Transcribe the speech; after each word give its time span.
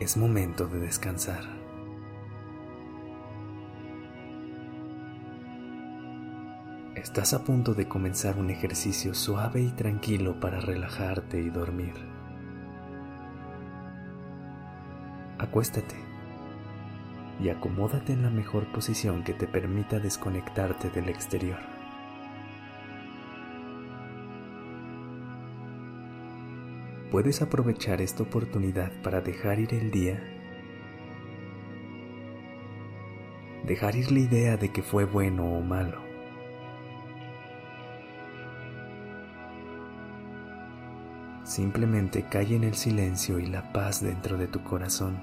Es 0.00 0.16
momento 0.16 0.68
de 0.68 0.78
descansar. 0.78 1.42
Estás 6.94 7.34
a 7.34 7.42
punto 7.42 7.74
de 7.74 7.88
comenzar 7.88 8.38
un 8.38 8.50
ejercicio 8.50 9.12
suave 9.12 9.60
y 9.60 9.72
tranquilo 9.72 10.38
para 10.38 10.60
relajarte 10.60 11.40
y 11.40 11.50
dormir. 11.50 11.94
Acuéstate 15.40 15.96
y 17.40 17.48
acomódate 17.48 18.12
en 18.12 18.22
la 18.22 18.30
mejor 18.30 18.70
posición 18.70 19.24
que 19.24 19.34
te 19.34 19.48
permita 19.48 19.98
desconectarte 19.98 20.90
del 20.90 21.08
exterior. 21.08 21.77
Puedes 27.10 27.40
aprovechar 27.42 28.00
esta 28.00 28.22
oportunidad 28.22 28.92
para 29.02 29.20
dejar 29.20 29.58
ir 29.60 29.74
el 29.74 29.90
día, 29.90 30.22
dejar 33.64 33.96
ir 33.96 34.12
la 34.12 34.20
idea 34.20 34.56
de 34.56 34.70
que 34.70 34.82
fue 34.82 35.04
bueno 35.04 35.44
o 35.44 35.62
malo. 35.62 36.08
Simplemente 41.44 42.24
cae 42.24 42.54
en 42.54 42.64
el 42.64 42.74
silencio 42.74 43.38
y 43.38 43.46
la 43.46 43.72
paz 43.72 44.02
dentro 44.02 44.36
de 44.36 44.48
tu 44.48 44.62
corazón. 44.62 45.18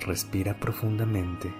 Respira 0.00 0.54
profundamente. 0.54 1.50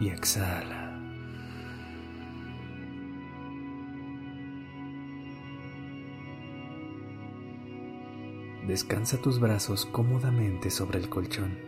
Y 0.00 0.08
exhala. 0.08 0.81
Descansa 8.66 9.20
tus 9.20 9.40
brazos 9.40 9.86
cómodamente 9.86 10.70
sobre 10.70 11.00
el 11.00 11.08
colchón. 11.08 11.58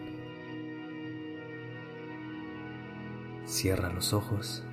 Cierra 3.47 3.93
los 3.93 4.13
ojos. 4.13 4.65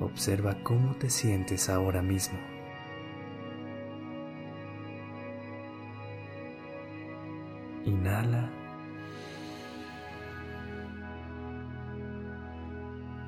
Observa 0.00 0.62
cómo 0.62 0.94
te 0.94 1.10
sientes 1.10 1.68
ahora 1.68 2.00
mismo. 2.00 2.38
Inhala 7.84 8.50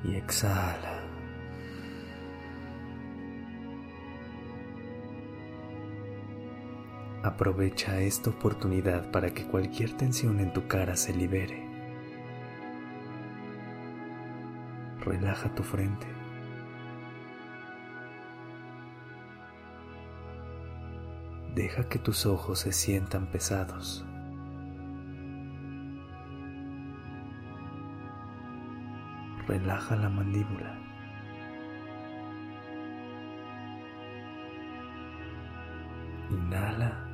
y 0.05 0.15
exhala. 0.15 0.90
Aprovecha 7.23 8.01
esta 8.01 8.31
oportunidad 8.31 9.11
para 9.11 9.31
que 9.31 9.45
cualquier 9.45 9.95
tensión 9.95 10.39
en 10.39 10.51
tu 10.53 10.67
cara 10.67 10.95
se 10.95 11.13
libere. 11.13 11.69
Relaja 15.05 15.53
tu 15.53 15.61
frente. 15.61 16.07
Deja 21.53 21.87
que 21.87 21.99
tus 21.99 22.25
ojos 22.25 22.59
se 22.59 22.71
sientan 22.71 23.27
pesados. 23.27 24.03
Relaja 29.47 29.95
la 29.95 30.09
mandíbula. 30.09 30.79
Inhala. 36.31 37.10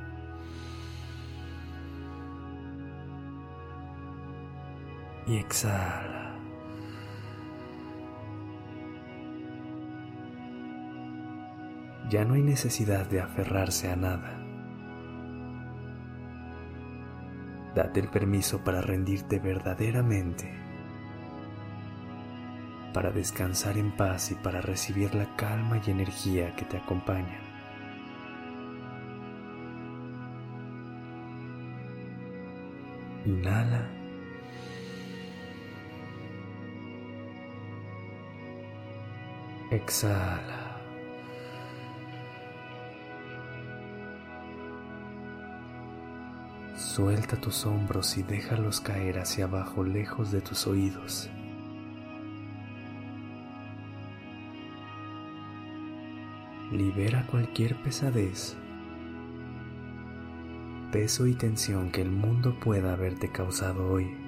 Y 5.28 5.36
exhala. 5.36 6.34
Ya 12.08 12.24
no 12.24 12.34
hay 12.34 12.42
necesidad 12.42 13.06
de 13.06 13.20
aferrarse 13.20 13.90
a 13.90 13.96
nada. 13.96 14.42
Date 17.74 18.00
el 18.00 18.08
permiso 18.08 18.64
para 18.64 18.80
rendirte 18.80 19.38
verdaderamente, 19.38 20.50
para 22.94 23.10
descansar 23.10 23.76
en 23.76 23.94
paz 23.94 24.32
y 24.32 24.34
para 24.36 24.62
recibir 24.62 25.14
la 25.14 25.36
calma 25.36 25.80
y 25.86 25.90
energía 25.90 26.56
que 26.56 26.64
te 26.64 26.78
acompañan. 26.78 27.46
Inhala. 33.26 33.97
Exhala. 39.70 40.80
Suelta 46.74 47.36
tus 47.36 47.66
hombros 47.66 48.16
y 48.16 48.22
déjalos 48.22 48.80
caer 48.80 49.18
hacia 49.18 49.44
abajo 49.44 49.84
lejos 49.84 50.32
de 50.32 50.40
tus 50.40 50.66
oídos. 50.66 51.28
Libera 56.72 57.26
cualquier 57.26 57.76
pesadez, 57.82 58.56
peso 60.92 61.26
y 61.26 61.34
tensión 61.34 61.90
que 61.90 62.00
el 62.00 62.10
mundo 62.10 62.58
pueda 62.58 62.94
haberte 62.94 63.30
causado 63.30 63.86
hoy. 63.92 64.27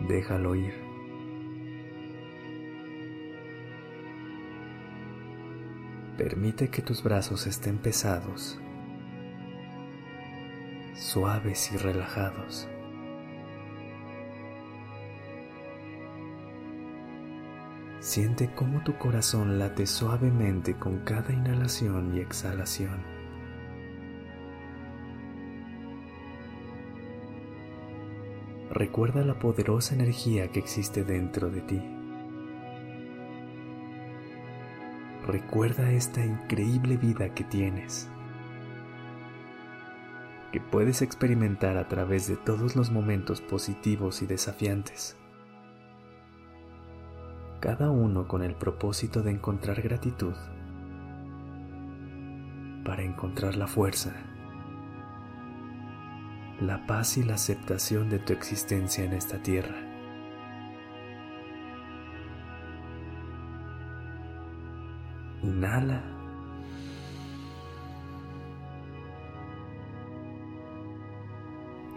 Déjalo 0.00 0.54
ir. 0.54 0.74
Permite 6.16 6.68
que 6.68 6.82
tus 6.82 7.02
brazos 7.02 7.46
estén 7.46 7.78
pesados, 7.78 8.58
suaves 10.94 11.70
y 11.72 11.76
relajados. 11.76 12.68
Siente 18.00 18.50
cómo 18.54 18.82
tu 18.84 18.96
corazón 18.96 19.58
late 19.58 19.86
suavemente 19.86 20.74
con 20.76 20.98
cada 21.00 21.32
inhalación 21.32 22.16
y 22.16 22.20
exhalación. 22.20 23.17
Recuerda 28.78 29.24
la 29.24 29.40
poderosa 29.40 29.96
energía 29.96 30.52
que 30.52 30.60
existe 30.60 31.02
dentro 31.02 31.50
de 31.50 31.62
ti. 31.62 31.82
Recuerda 35.26 35.90
esta 35.90 36.24
increíble 36.24 36.96
vida 36.96 37.34
que 37.34 37.42
tienes, 37.42 38.08
que 40.52 40.60
puedes 40.60 41.02
experimentar 41.02 41.76
a 41.76 41.88
través 41.88 42.28
de 42.28 42.36
todos 42.36 42.76
los 42.76 42.92
momentos 42.92 43.40
positivos 43.40 44.22
y 44.22 44.26
desafiantes, 44.26 45.16
cada 47.58 47.90
uno 47.90 48.28
con 48.28 48.44
el 48.44 48.54
propósito 48.54 49.22
de 49.22 49.32
encontrar 49.32 49.82
gratitud, 49.82 50.34
para 52.84 53.02
encontrar 53.02 53.56
la 53.56 53.66
fuerza 53.66 54.37
la 56.60 56.84
paz 56.86 57.16
y 57.18 57.22
la 57.22 57.34
aceptación 57.34 58.10
de 58.10 58.18
tu 58.18 58.32
existencia 58.32 59.04
en 59.04 59.12
esta 59.12 59.40
tierra. 59.42 59.76
Inhala. 65.42 66.02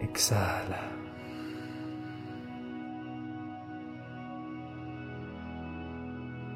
Exhala. 0.00 0.92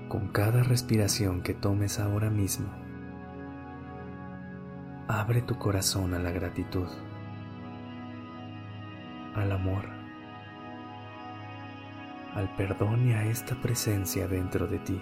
Con 0.09 0.29
cada 0.29 0.63
respiración 0.63 1.43
que 1.43 1.55
tomes 1.55 1.99
ahora 1.99 2.31
mismo, 2.31 2.69
abre 5.09 5.43
tu 5.43 5.59
corazón 5.59 6.15
a 6.15 6.21
la 6.21 6.31
gratitud 6.31 6.87
al 9.37 9.53
amor, 9.53 9.85
al 12.35 12.55
perdón 12.57 13.09
y 13.09 13.13
a 13.13 13.25
esta 13.27 13.55
presencia 13.57 14.27
dentro 14.29 14.67
de 14.67 14.79
ti. 14.79 15.01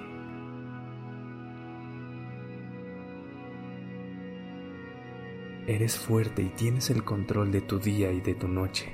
Eres 5.67 5.99
fuerte 5.99 6.43
y 6.43 6.51
tienes 6.51 6.91
el 6.91 7.05
control 7.05 7.51
de 7.51 7.63
tu 7.63 7.79
día 7.79 8.13
y 8.13 8.21
de 8.21 8.35
tu 8.35 8.49
noche. 8.49 8.93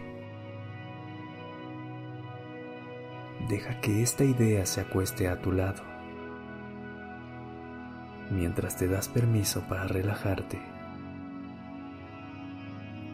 Deja 3.49 3.81
que 3.81 4.03
esta 4.03 4.25
idea 4.25 4.65
se 4.67 4.81
acueste 4.81 5.27
a 5.27 5.41
tu 5.41 5.51
lado 5.51 5.91
mientras 8.31 8.77
te 8.77 8.87
das 8.87 9.09
permiso 9.09 9.63
para 9.69 9.87
relajarte 9.87 10.59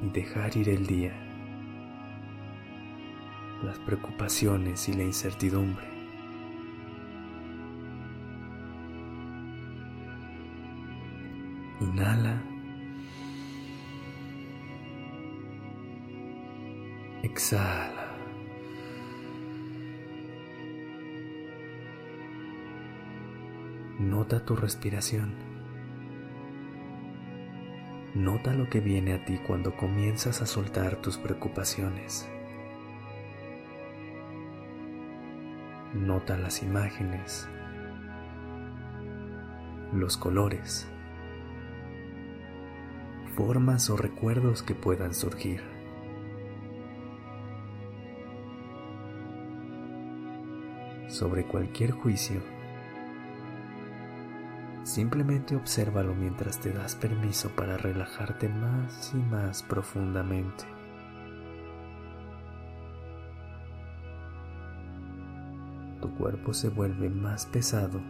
y 0.03 0.11
dejar 0.11 0.57
ir 0.57 0.69
el 0.69 0.87
día, 0.87 1.13
las 3.63 3.79
preocupaciones 3.79 4.89
y 4.89 4.93
la 4.95 5.03
incertidumbre. 5.03 5.87
Inhala. 11.81 12.43
Exhala. 17.23 18.07
Nota 23.99 24.45
tu 24.45 24.57
respiración. 24.57 25.35
Nota 28.15 28.55
lo 28.55 28.71
que 28.71 28.81
viene 28.81 29.13
a 29.13 29.25
ti 29.25 29.39
cuando 29.39 29.77
comienzas 29.77 30.41
a 30.41 30.47
soltar 30.47 30.97
tus 31.03 31.19
preocupaciones. 31.19 32.27
Nota 35.97 36.37
las 36.37 36.63
imágenes, 36.63 37.49
los 39.95 40.19
colores, 40.19 40.87
formas 43.35 43.89
o 43.89 43.97
recuerdos 43.97 44.63
que 44.63 44.75
puedan 44.75 45.15
surgir. 45.15 45.63
Sobre 51.09 51.47
cualquier 51.47 51.93
juicio, 51.93 52.43
Simplemente 54.85 55.57
obsérvalo 55.57 56.15
mientras 56.15 56.61
te 56.61 56.73
das 56.73 56.95
permiso 56.95 57.51
para 57.51 57.77
relajarte 57.77 58.49
más 58.49 59.13
y 59.15 59.17
más 59.17 59.65
profundamente. 59.65 60.76
Tu 66.01 66.15
cuerpo 66.15 66.53
se 66.53 66.69
vuelve 66.69 67.09
más 67.09 67.47
pesado 67.47 68.01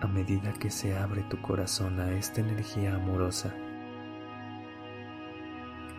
a 0.00 0.06
medida 0.06 0.52
que 0.52 0.70
se 0.70 0.96
abre 0.96 1.22
tu 1.24 1.40
corazón 1.42 1.98
a 1.98 2.12
esta 2.12 2.40
energía 2.40 2.94
amorosa 2.94 3.52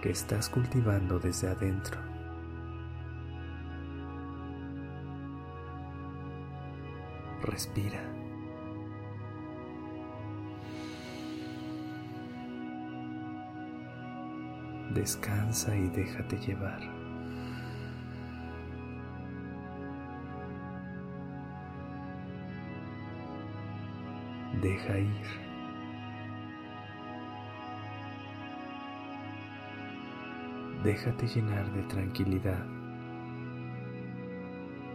que 0.02 0.10
estás 0.12 0.48
cultivando 0.50 1.20
desde 1.20 1.50
adentro. 1.50 2.00
Respira. 7.42 8.00
Descansa 14.94 15.76
y 15.76 15.88
déjate 15.90 16.38
llevar. 16.38 16.99
Deja 24.62 24.98
ir. 24.98 25.50
Déjate 30.84 31.28
llenar 31.28 31.72
de 31.72 31.84
tranquilidad, 31.84 32.66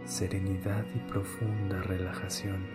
serenidad 0.03 0.85
y 0.93 0.99
profunda 1.09 1.81
relajación. 1.83 2.67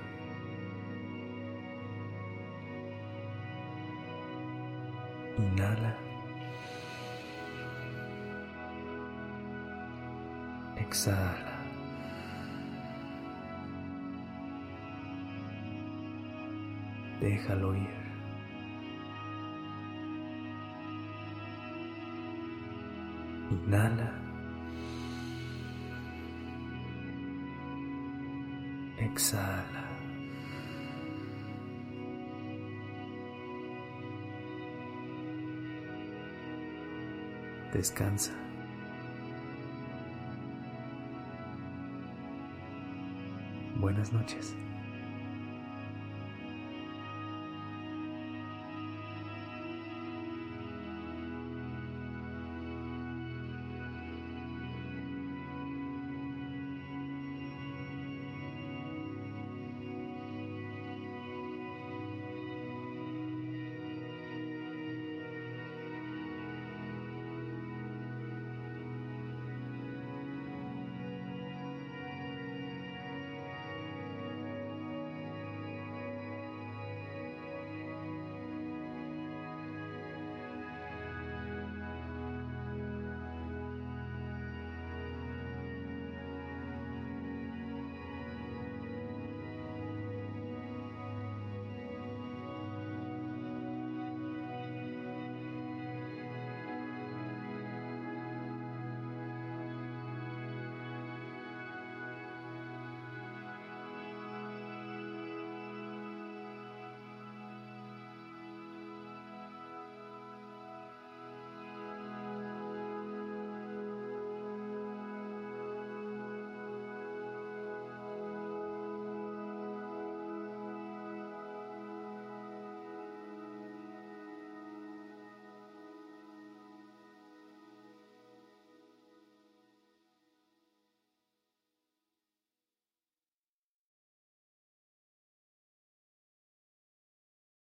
Inhala. 5.39 5.97
Exhala. 10.77 11.50
Déjalo 17.21 17.75
ir. 17.75 18.01
Inhala. 23.51 24.11
Exhala. 28.99 29.85
Descansa. 37.73 38.33
Buenas 43.77 44.13
noches. 44.13 44.55